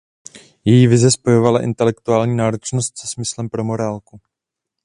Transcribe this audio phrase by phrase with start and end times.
[0.65, 4.21] Její vize spojovala intelektuální náročnost se smyslem pro morálku.